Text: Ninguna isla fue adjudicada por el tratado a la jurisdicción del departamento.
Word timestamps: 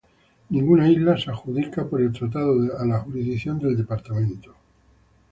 Ninguna 0.49 0.87
isla 0.89 1.15
fue 1.15 1.29
adjudicada 1.31 1.87
por 1.87 2.01
el 2.01 2.11
tratado 2.11 2.55
a 2.75 2.83
la 2.87 3.01
jurisdicción 3.01 3.59
del 3.59 3.77
departamento. 3.77 4.55